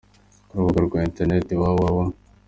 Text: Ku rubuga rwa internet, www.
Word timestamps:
Ku 0.47 0.53
rubuga 0.57 0.79
rwa 0.87 0.99
internet, 1.09 1.45
www. 1.61 1.97